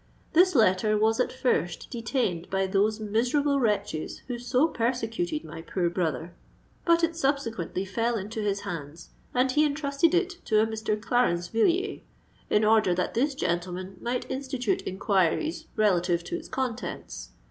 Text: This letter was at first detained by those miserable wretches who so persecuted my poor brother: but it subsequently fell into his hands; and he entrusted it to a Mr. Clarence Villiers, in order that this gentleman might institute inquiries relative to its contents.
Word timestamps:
This 0.33 0.55
letter 0.55 0.97
was 0.97 1.19
at 1.19 1.31
first 1.31 1.91
detained 1.91 2.49
by 2.49 2.65
those 2.65 2.99
miserable 2.99 3.59
wretches 3.59 4.23
who 4.27 4.39
so 4.39 4.67
persecuted 4.67 5.43
my 5.43 5.61
poor 5.61 5.91
brother: 5.91 6.33
but 6.85 7.03
it 7.03 7.15
subsequently 7.15 7.85
fell 7.85 8.15
into 8.17 8.41
his 8.41 8.61
hands; 8.61 9.09
and 9.35 9.51
he 9.51 9.63
entrusted 9.63 10.15
it 10.15 10.43
to 10.45 10.59
a 10.59 10.65
Mr. 10.65 10.99
Clarence 10.99 11.49
Villiers, 11.49 12.01
in 12.49 12.65
order 12.65 12.95
that 12.95 13.13
this 13.13 13.35
gentleman 13.35 13.97
might 14.01 14.25
institute 14.31 14.81
inquiries 14.87 15.67
relative 15.75 16.23
to 16.23 16.35
its 16.35 16.47
contents. 16.47 17.29